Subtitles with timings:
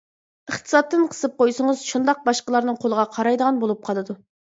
[0.51, 4.17] ئىقتىسادتىن قىسىپ قويسىڭىز شۇنداق باشقىلارنىڭ قولىغا قارايدىغان بولۇپ قالىدۇ.